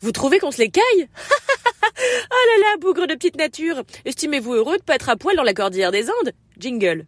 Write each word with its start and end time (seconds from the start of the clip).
Vous 0.00 0.12
trouvez 0.12 0.38
qu'on 0.38 0.50
se 0.50 0.58
les 0.58 0.70
caille 0.70 0.82
Oh 2.00 2.60
là 2.60 2.70
là, 2.70 2.76
bougre 2.80 3.06
de 3.06 3.14
petite 3.14 3.36
nature. 3.36 3.82
Estimez-vous 4.04 4.54
heureux 4.54 4.78
de 4.78 4.82
pas 4.82 4.94
être 4.94 5.08
à 5.08 5.16
poil 5.16 5.36
dans 5.36 5.42
la 5.42 5.54
cordillère 5.54 5.90
des 5.90 6.08
Andes 6.08 6.32
Jingle. 6.58 7.06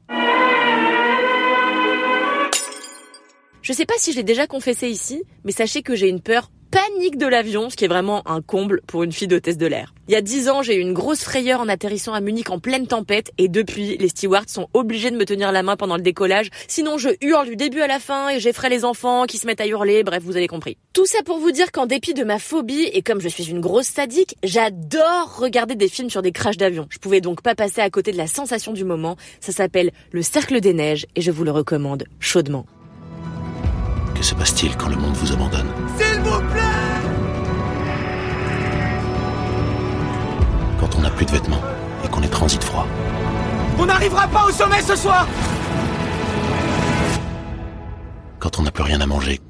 Je 3.62 3.72
sais 3.72 3.86
pas 3.86 3.94
si 3.98 4.12
je 4.12 4.16
l'ai 4.16 4.24
déjà 4.24 4.46
confessé 4.46 4.88
ici, 4.88 5.22
mais 5.44 5.52
sachez 5.52 5.82
que 5.82 5.94
j'ai 5.94 6.08
une 6.08 6.20
peur 6.20 6.50
panique 6.70 7.18
de 7.18 7.26
l'avion, 7.26 7.70
ce 7.70 7.76
qui 7.76 7.84
est 7.84 7.88
vraiment 7.88 8.22
un 8.28 8.42
comble 8.42 8.80
pour 8.86 9.02
une 9.02 9.12
fille 9.12 9.28
d'hôtesse 9.28 9.58
de 9.58 9.66
l'air. 9.66 9.92
Il 10.08 10.12
y 10.12 10.16
a 10.16 10.22
dix 10.22 10.48
ans, 10.48 10.62
j'ai 10.62 10.76
eu 10.76 10.80
une 10.80 10.92
grosse 10.92 11.22
frayeur 11.22 11.60
en 11.60 11.68
atterrissant 11.68 12.12
à 12.12 12.20
Munich 12.20 12.50
en 12.50 12.58
pleine 12.58 12.86
tempête 12.86 13.32
et 13.38 13.48
depuis, 13.48 13.96
les 13.96 14.08
stewards 14.08 14.48
sont 14.48 14.68
obligés 14.74 15.10
de 15.10 15.16
me 15.16 15.24
tenir 15.24 15.52
la 15.52 15.62
main 15.62 15.76
pendant 15.76 15.96
le 15.96 16.02
décollage. 16.02 16.50
Sinon, 16.68 16.98
je 16.98 17.10
hurle 17.20 17.48
du 17.48 17.56
début 17.56 17.80
à 17.80 17.86
la 17.86 17.98
fin 17.98 18.28
et 18.30 18.40
j'effraie 18.40 18.68
les 18.68 18.84
enfants 18.84 19.26
qui 19.26 19.38
se 19.38 19.46
mettent 19.46 19.60
à 19.60 19.66
hurler. 19.66 20.02
Bref, 20.02 20.22
vous 20.24 20.36
avez 20.36 20.48
compris. 20.48 20.76
Tout 20.92 21.06
ça 21.06 21.22
pour 21.24 21.38
vous 21.38 21.52
dire 21.52 21.70
qu'en 21.72 21.86
dépit 21.86 22.14
de 22.14 22.24
ma 22.24 22.38
phobie 22.38 22.90
et 22.92 23.02
comme 23.02 23.20
je 23.20 23.28
suis 23.28 23.50
une 23.50 23.60
grosse 23.60 23.86
sadique, 23.86 24.36
j'adore 24.42 25.38
regarder 25.38 25.74
des 25.74 25.88
films 25.88 26.10
sur 26.10 26.22
des 26.22 26.32
crashs 26.32 26.56
d'avion. 26.56 26.86
Je 26.90 26.98
pouvais 26.98 27.20
donc 27.20 27.42
pas 27.42 27.54
passer 27.54 27.80
à 27.80 27.90
côté 27.90 28.12
de 28.12 28.16
la 28.16 28.26
sensation 28.26 28.72
du 28.72 28.84
moment. 28.84 29.16
Ça 29.40 29.52
s'appelle 29.52 29.90
Le 30.12 30.22
Cercle 30.22 30.60
des 30.60 30.74
Neiges 30.74 31.06
et 31.14 31.20
je 31.20 31.30
vous 31.30 31.44
le 31.44 31.50
recommande 31.50 32.04
chaudement. 32.18 32.66
Que 34.20 34.26
se 34.26 34.34
passe-t-il 34.34 34.76
quand 34.76 34.90
le 34.90 34.96
monde 34.96 35.14
vous 35.14 35.32
abandonne 35.32 35.68
S'il 35.96 36.20
vous 36.20 36.40
plaît 36.50 36.60
Quand 40.78 40.94
on 40.94 41.00
n'a 41.00 41.08
plus 41.08 41.24
de 41.24 41.30
vêtements 41.30 41.62
et 42.04 42.08
qu'on 42.08 42.20
est 42.20 42.28
transit 42.28 42.62
froid. 42.62 42.86
On 43.78 43.86
n'arrivera 43.86 44.28
pas 44.28 44.44
au 44.44 44.50
sommet 44.50 44.82
ce 44.82 44.94
soir 44.94 45.26
Quand 48.40 48.58
on 48.58 48.62
n'a 48.62 48.70
plus 48.70 48.82
rien 48.82 49.00
à 49.00 49.06
manger 49.06 49.40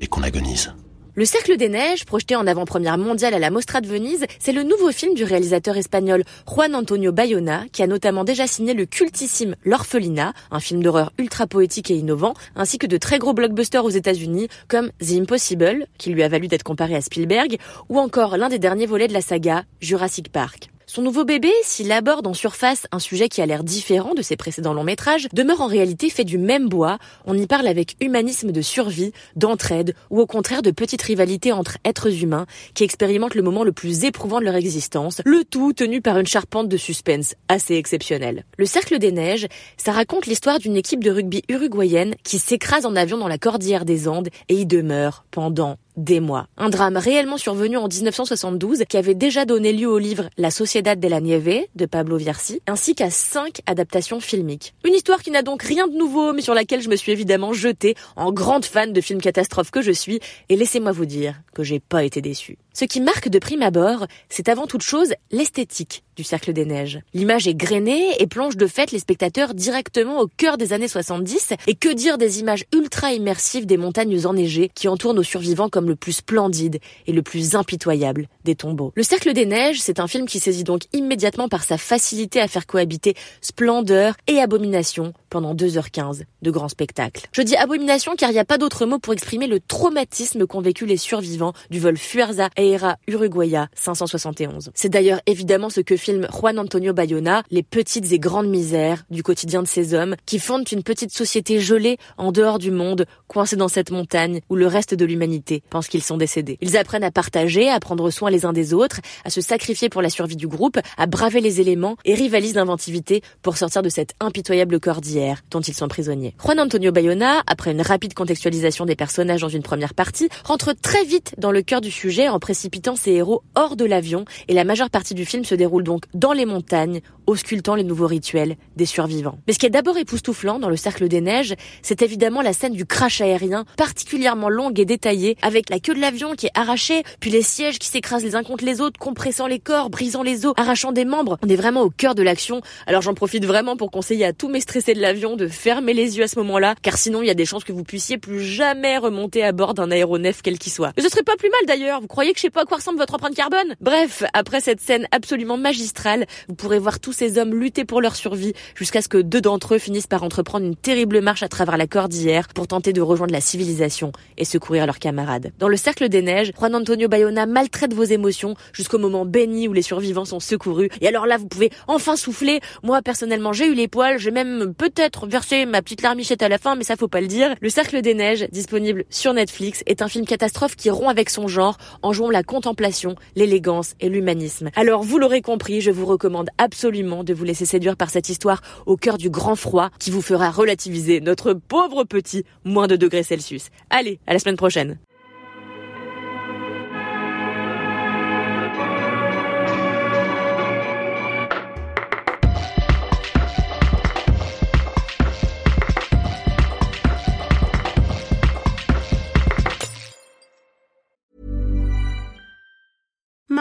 et 0.00 0.06
qu'on 0.06 0.22
agonise 0.22 0.72
Le 1.14 1.26
Cercle 1.26 1.58
des 1.58 1.68
Neiges, 1.68 2.06
projeté 2.06 2.36
en 2.36 2.46
avant-première 2.46 2.96
mondiale 2.96 3.34
à 3.34 3.38
la 3.38 3.50
Mostra 3.50 3.82
de 3.82 3.86
Venise, 3.86 4.24
c'est 4.38 4.52
le 4.52 4.62
nouveau 4.62 4.92
film 4.92 5.12
du 5.12 5.24
réalisateur 5.24 5.76
espagnol 5.76 6.24
Juan 6.50 6.74
Antonio 6.74 7.12
Bayona, 7.12 7.64
qui 7.70 7.82
a 7.82 7.86
notamment 7.86 8.24
déjà 8.24 8.46
signé 8.46 8.72
le 8.72 8.86
cultissime 8.86 9.54
L'Orphelinat, 9.62 10.32
un 10.50 10.58
film 10.58 10.82
d'horreur 10.82 11.12
ultra 11.18 11.46
poétique 11.46 11.90
et 11.90 11.96
innovant, 11.96 12.32
ainsi 12.56 12.78
que 12.78 12.86
de 12.86 12.96
très 12.96 13.18
gros 13.18 13.34
blockbusters 13.34 13.84
aux 13.84 13.90
États-Unis, 13.90 14.48
comme 14.68 14.90
The 15.00 15.20
Impossible, 15.20 15.86
qui 15.98 16.14
lui 16.14 16.22
a 16.22 16.28
valu 16.28 16.48
d'être 16.48 16.62
comparé 16.62 16.94
à 16.94 17.02
Spielberg, 17.02 17.58
ou 17.90 17.98
encore 17.98 18.38
l'un 18.38 18.48
des 18.48 18.58
derniers 18.58 18.86
volets 18.86 19.08
de 19.08 19.12
la 19.12 19.20
saga, 19.20 19.64
Jurassic 19.82 20.32
Park. 20.32 20.71
Son 20.86 21.02
nouveau 21.02 21.24
bébé, 21.24 21.50
s'il 21.62 21.92
aborde 21.92 22.26
en 22.26 22.34
surface 22.34 22.86
un 22.90 22.98
sujet 22.98 23.28
qui 23.28 23.40
a 23.40 23.46
l'air 23.46 23.62
différent 23.62 24.14
de 24.14 24.22
ses 24.22 24.36
précédents 24.36 24.74
longs 24.74 24.84
métrages, 24.84 25.28
demeure 25.32 25.60
en 25.60 25.66
réalité 25.66 26.10
fait 26.10 26.24
du 26.24 26.38
même 26.38 26.68
bois. 26.68 26.98
On 27.24 27.38
y 27.38 27.46
parle 27.46 27.68
avec 27.68 27.96
humanisme 28.00 28.50
de 28.50 28.60
survie, 28.62 29.12
d'entraide, 29.36 29.94
ou 30.10 30.20
au 30.20 30.26
contraire 30.26 30.62
de 30.62 30.70
petite 30.70 31.02
rivalité 31.02 31.52
entre 31.52 31.78
êtres 31.84 32.22
humains 32.22 32.46
qui 32.74 32.84
expérimentent 32.84 33.34
le 33.34 33.42
moment 33.42 33.64
le 33.64 33.72
plus 33.72 34.04
éprouvant 34.04 34.40
de 34.40 34.44
leur 34.44 34.56
existence, 34.56 35.22
le 35.24 35.44
tout 35.44 35.72
tenu 35.72 36.00
par 36.00 36.18
une 36.18 36.26
charpente 36.26 36.68
de 36.68 36.76
suspense 36.76 37.34
assez 37.48 37.74
exceptionnelle. 37.74 38.44
Le 38.58 38.66
Cercle 38.66 38.98
des 38.98 39.12
Neiges, 39.12 39.46
ça 39.76 39.92
raconte 39.92 40.26
l'histoire 40.26 40.58
d'une 40.58 40.76
équipe 40.76 41.04
de 41.04 41.10
rugby 41.10 41.42
uruguayenne 41.48 42.16
qui 42.24 42.38
s'écrase 42.38 42.86
en 42.86 42.96
avion 42.96 43.18
dans 43.18 43.28
la 43.28 43.38
cordillère 43.38 43.84
des 43.84 44.08
Andes 44.08 44.28
et 44.48 44.54
y 44.54 44.66
demeure 44.66 45.24
pendant 45.30 45.78
des 45.96 46.20
mois. 46.20 46.46
Un 46.56 46.70
drame 46.70 46.96
réellement 46.96 47.36
survenu 47.36 47.76
en 47.76 47.88
1972 47.88 48.84
qui 48.88 48.96
avait 48.96 49.14
déjà 49.14 49.44
donné 49.44 49.72
lieu 49.72 49.88
au 49.88 49.98
livre 49.98 50.28
La 50.36 50.50
Sociedad 50.50 50.98
de 50.98 51.08
la 51.08 51.20
Nieve 51.20 51.66
de 51.74 51.86
Pablo 51.86 52.16
Vierci, 52.16 52.60
ainsi 52.66 52.94
qu'à 52.94 53.10
cinq 53.10 53.60
adaptations 53.66 54.20
filmiques. 54.20 54.74
Une 54.84 54.94
histoire 54.94 55.22
qui 55.22 55.30
n'a 55.30 55.42
donc 55.42 55.62
rien 55.62 55.88
de 55.88 55.96
nouveau, 55.96 56.32
mais 56.32 56.42
sur 56.42 56.54
laquelle 56.54 56.82
je 56.82 56.88
me 56.88 56.96
suis 56.96 57.12
évidemment 57.12 57.52
jetée 57.52 57.94
en 58.16 58.32
grande 58.32 58.64
fan 58.64 58.92
de 58.92 59.00
films 59.00 59.20
catastrophes 59.20 59.70
que 59.70 59.82
je 59.82 59.92
suis, 59.92 60.20
et 60.48 60.56
laissez-moi 60.56 60.92
vous 60.92 61.06
dire 61.06 61.40
que 61.54 61.62
j'ai 61.62 61.80
pas 61.80 62.04
été 62.04 62.20
déçue. 62.20 62.58
Ce 62.74 62.86
qui 62.86 63.00
marque 63.02 63.28
de 63.28 63.38
prime 63.38 63.62
abord, 63.62 64.06
c'est 64.30 64.48
avant 64.48 64.66
toute 64.66 64.82
chose 64.82 65.12
l'esthétique 65.30 66.04
du 66.16 66.24
Cercle 66.24 66.52
des 66.52 66.64
Neiges. 66.64 67.00
L'image 67.14 67.46
est 67.46 67.54
grainée 67.54 68.14
et 68.18 68.26
plonge 68.26 68.56
de 68.56 68.66
fait 68.66 68.92
les 68.92 68.98
spectateurs 68.98 69.54
directement 69.54 70.20
au 70.20 70.26
cœur 70.26 70.56
des 70.56 70.72
années 70.72 70.88
70, 70.88 71.54
et 71.66 71.74
que 71.74 71.92
dire 71.92 72.18
des 72.18 72.40
images 72.40 72.64
ultra 72.74 73.12
immersives 73.12 73.66
des 73.66 73.76
montagnes 73.76 74.26
enneigées 74.26 74.70
qui 74.74 74.88
entourent 74.88 75.14
nos 75.14 75.22
survivants 75.22 75.68
comme 75.68 75.88
le 75.88 75.96
plus 75.96 76.12
splendide 76.12 76.80
et 77.06 77.12
le 77.12 77.22
plus 77.22 77.54
impitoyable 77.56 78.28
des 78.44 78.54
tombeaux? 78.54 78.92
Le 78.94 79.02
Cercle 79.02 79.32
des 79.32 79.46
Neiges, 79.46 79.80
c'est 79.80 80.00
un 80.00 80.08
film 80.08 80.26
qui 80.26 80.40
saisit 80.40 80.64
donc 80.64 80.82
immédiatement 80.92 81.48
par 81.48 81.64
sa 81.64 81.78
facilité 81.78 82.40
à 82.40 82.48
faire 82.48 82.66
cohabiter 82.66 83.14
splendeur 83.40 84.14
et 84.26 84.38
abomination 84.38 85.12
pendant 85.32 85.54
2h15 85.54 86.24
de 86.42 86.50
grands 86.50 86.68
spectacles. 86.68 87.26
Je 87.32 87.40
dis 87.40 87.56
abomination 87.56 88.16
car 88.18 88.28
il 88.28 88.34
n'y 88.34 88.38
a 88.38 88.44
pas 88.44 88.58
d'autre 88.58 88.84
mot 88.84 88.98
pour 88.98 89.14
exprimer 89.14 89.46
le 89.46 89.60
traumatisme 89.60 90.46
qu'ont 90.46 90.60
vécu 90.60 90.84
les 90.84 90.98
survivants 90.98 91.54
du 91.70 91.80
vol 91.80 91.96
Fuerza 91.96 92.50
Aérea 92.54 92.98
Uruguaya 93.08 93.68
571. 93.74 94.72
C'est 94.74 94.90
d'ailleurs 94.90 95.22
évidemment 95.24 95.70
ce 95.70 95.80
que 95.80 95.96
filme 95.96 96.28
Juan 96.30 96.58
Antonio 96.58 96.92
Bayona, 96.92 97.44
les 97.50 97.62
petites 97.62 98.12
et 98.12 98.18
grandes 98.18 98.48
misères 98.48 99.04
du 99.08 99.22
quotidien 99.22 99.62
de 99.62 99.66
ces 99.66 99.94
hommes 99.94 100.16
qui 100.26 100.38
fondent 100.38 100.70
une 100.70 100.82
petite 100.82 101.14
société 101.14 101.60
gelée 101.60 101.96
en 102.18 102.30
dehors 102.30 102.58
du 102.58 102.70
monde, 102.70 103.06
coincée 103.26 103.56
dans 103.56 103.68
cette 103.68 103.90
montagne 103.90 104.42
où 104.50 104.54
le 104.54 104.66
reste 104.66 104.92
de 104.92 105.06
l'humanité 105.06 105.62
pense 105.70 105.88
qu'ils 105.88 106.02
sont 106.02 106.18
décédés. 106.18 106.58
Ils 106.60 106.76
apprennent 106.76 107.04
à 107.04 107.10
partager, 107.10 107.70
à 107.70 107.80
prendre 107.80 108.10
soin 108.10 108.28
les 108.28 108.44
uns 108.44 108.52
des 108.52 108.74
autres, 108.74 109.00
à 109.24 109.30
se 109.30 109.40
sacrifier 109.40 109.88
pour 109.88 110.02
la 110.02 110.10
survie 110.10 110.36
du 110.36 110.46
groupe, 110.46 110.78
à 110.98 111.06
braver 111.06 111.40
les 111.40 111.62
éléments 111.62 111.96
et 112.04 112.12
rivalisent 112.12 112.52
d'inventivité 112.52 113.22
pour 113.40 113.56
sortir 113.56 113.80
de 113.80 113.88
cette 113.88 114.12
impitoyable 114.20 114.78
cordillère 114.78 115.21
dont 115.50 115.60
ils 115.60 115.74
sont 115.74 115.88
prisonniers. 115.88 116.34
Juan 116.42 116.60
Antonio 116.60 116.92
Bayona, 116.92 117.42
après 117.46 117.72
une 117.72 117.82
rapide 117.82 118.14
contextualisation 118.14 118.84
des 118.84 118.96
personnages 118.96 119.40
dans 119.40 119.48
une 119.48 119.62
première 119.62 119.94
partie, 119.94 120.28
rentre 120.44 120.72
très 120.72 121.04
vite 121.04 121.34
dans 121.38 121.52
le 121.52 121.62
cœur 121.62 121.80
du 121.80 121.90
sujet 121.90 122.28
en 122.28 122.38
précipitant 122.38 122.96
ses 122.96 123.12
héros 123.12 123.42
hors 123.54 123.76
de 123.76 123.84
l'avion 123.84 124.24
et 124.48 124.54
la 124.54 124.64
majeure 124.64 124.90
partie 124.90 125.14
du 125.14 125.24
film 125.24 125.44
se 125.44 125.54
déroule 125.54 125.84
donc 125.84 126.04
dans 126.14 126.32
les 126.32 126.46
montagnes, 126.46 127.00
auscultant 127.26 127.74
les 127.74 127.84
nouveaux 127.84 128.06
rituels 128.06 128.56
des 128.76 128.86
survivants. 128.86 129.38
Mais 129.46 129.52
ce 129.52 129.58
qui 129.58 129.66
est 129.66 129.70
d'abord 129.70 129.98
époustouflant 129.98 130.58
dans 130.58 130.68
le 130.68 130.76
cercle 130.76 131.08
des 131.08 131.20
neiges, 131.20 131.54
c'est 131.82 132.02
évidemment 132.02 132.42
la 132.42 132.52
scène 132.52 132.72
du 132.72 132.86
crash 132.86 133.20
aérien, 133.20 133.64
particulièrement 133.76 134.48
longue 134.48 134.78
et 134.80 134.84
détaillée, 134.84 135.36
avec 135.42 135.70
la 135.70 135.80
queue 135.80 135.94
de 135.94 136.00
l'avion 136.00 136.34
qui 136.34 136.46
est 136.46 136.52
arrachée, 136.54 137.02
puis 137.20 137.30
les 137.30 137.42
sièges 137.42 137.78
qui 137.78 137.88
s'écrasent 137.88 138.24
les 138.24 138.36
uns 138.36 138.42
contre 138.42 138.64
les 138.64 138.80
autres, 138.80 138.98
compressant 138.98 139.46
les 139.46 139.58
corps, 139.58 139.90
brisant 139.90 140.22
les 140.22 140.46
os, 140.46 140.54
arrachant 140.56 140.92
des 140.92 141.04
membres. 141.04 141.38
On 141.42 141.48
est 141.48 141.56
vraiment 141.56 141.82
au 141.82 141.90
cœur 141.90 142.14
de 142.14 142.22
l'action. 142.22 142.60
Alors 142.86 143.02
j'en 143.02 143.14
profite 143.14 143.44
vraiment 143.44 143.76
pour 143.76 143.90
conseiller 143.90 144.24
à 144.24 144.32
tous 144.32 144.48
mes 144.48 144.60
stressés 144.60 144.94
de 144.94 145.00
l'avion 145.00 145.36
de 145.36 145.48
fermer 145.48 145.94
les 145.94 146.18
yeux 146.18 146.24
à 146.24 146.28
ce 146.28 146.38
moment-là, 146.38 146.74
car 146.82 146.96
sinon 146.96 147.22
il 147.22 147.26
y 147.26 147.30
a 147.30 147.34
des 147.34 147.46
chances 147.46 147.64
que 147.64 147.72
vous 147.72 147.84
puissiez 147.84 148.18
plus 148.18 148.42
jamais 148.42 148.98
remonter 148.98 149.42
à 149.42 149.52
bord 149.52 149.74
d'un 149.74 149.90
aéronef 149.90 150.42
quel 150.42 150.58
qu'il 150.58 150.72
soit. 150.72 150.92
Mais 150.96 151.02
ce 151.02 151.08
serait 151.08 151.22
pas 151.22 151.36
plus 151.36 151.50
mal 151.50 151.60
d'ailleurs. 151.66 152.00
Vous 152.00 152.06
croyez 152.06 152.32
que 152.32 152.38
je 152.38 152.42
sais 152.42 152.50
pas 152.50 152.62
à 152.62 152.64
quoi 152.64 152.78
ressemble 152.78 152.98
votre 152.98 153.14
empreinte 153.14 153.34
carbone? 153.34 153.74
Bref, 153.80 154.24
après 154.32 154.60
cette 154.60 154.80
scène 154.80 155.06
absolument 155.10 155.56
magistrale, 155.56 156.26
vous 156.48 156.54
pourrez 156.54 156.78
voir 156.78 157.00
tous 157.12 157.18
ces 157.18 157.36
hommes 157.36 157.54
lutter 157.54 157.84
pour 157.84 158.00
leur 158.00 158.16
survie 158.16 158.54
jusqu'à 158.74 159.02
ce 159.02 159.08
que 159.08 159.18
deux 159.18 159.42
d'entre 159.42 159.74
eux 159.74 159.78
finissent 159.78 160.06
par 160.06 160.22
entreprendre 160.22 160.64
une 160.64 160.76
terrible 160.76 161.20
marche 161.20 161.42
à 161.42 161.48
travers 161.48 161.76
la 161.76 161.86
cordillère 161.86 162.48
pour 162.48 162.66
tenter 162.66 162.94
de 162.94 163.02
rejoindre 163.02 163.34
la 163.34 163.42
civilisation 163.42 164.12
et 164.38 164.46
secourir 164.46 164.86
leurs 164.86 164.98
camarades. 164.98 165.52
Dans 165.58 165.68
le 165.68 165.76
cercle 165.76 166.08
des 166.08 166.22
neiges, 166.22 166.52
Juan 166.58 166.74
Antonio 166.74 167.08
Bayona 167.08 167.44
maltraite 167.44 167.92
vos 167.92 168.04
émotions 168.04 168.54
jusqu'au 168.72 168.96
moment 168.96 169.26
béni 169.26 169.68
où 169.68 169.74
les 169.74 169.82
survivants 169.82 170.24
sont 170.24 170.40
secourus. 170.40 170.88
Et 171.02 171.06
alors 171.06 171.26
là, 171.26 171.36
vous 171.36 171.46
pouvez 171.46 171.70
enfin 171.86 172.16
souffler. 172.16 172.60
Moi, 172.82 173.02
personnellement, 173.02 173.52
j'ai 173.52 173.66
eu 173.66 173.74
les 173.74 173.88
poils. 173.88 174.18
J'ai 174.18 174.30
même 174.30 174.72
peut-être 174.72 175.26
versé 175.26 175.66
ma 175.66 175.82
petite 175.82 176.00
larmichette 176.00 176.42
à 176.42 176.48
la 176.48 176.56
fin, 176.56 176.76
mais 176.76 176.84
ça 176.84 176.96
faut 176.96 177.08
pas 177.08 177.20
le 177.20 177.26
dire. 177.26 177.54
Le 177.60 177.68
cercle 177.68 178.00
des 178.00 178.14
neiges, 178.14 178.46
disponible 178.50 179.04
sur 179.10 179.34
Netflix, 179.34 179.82
est 179.84 180.00
un 180.00 180.08
film 180.08 180.24
catastrophe 180.24 180.76
qui 180.76 180.88
rompt 180.88 181.10
avec 181.10 181.28
son 181.28 181.46
genre 181.46 181.76
en 182.00 182.14
jouant 182.14 182.30
la 182.30 182.42
contemplation, 182.42 183.16
l'élégance 183.36 183.96
et 184.00 184.08
l'humanisme. 184.08 184.70
Alors, 184.76 185.02
vous 185.02 185.18
l'aurez 185.18 185.42
compris, 185.42 185.82
je 185.82 185.90
vous 185.90 186.06
recommande 186.06 186.48
absolument 186.56 187.01
de 187.02 187.34
vous 187.34 187.44
laisser 187.44 187.66
séduire 187.66 187.96
par 187.96 188.10
cette 188.10 188.28
histoire 188.28 188.62
au 188.86 188.96
cœur 188.96 189.18
du 189.18 189.28
grand 189.28 189.56
froid 189.56 189.90
qui 189.98 190.10
vous 190.10 190.22
fera 190.22 190.50
relativiser 190.50 191.20
notre 191.20 191.52
pauvre 191.52 192.04
petit 192.04 192.44
moins 192.64 192.86
de 192.86 192.96
degrés 192.96 193.24
Celsius. 193.24 193.68
Allez, 193.90 194.20
à 194.26 194.32
la 194.32 194.38
semaine 194.38 194.56
prochaine. 194.56 194.98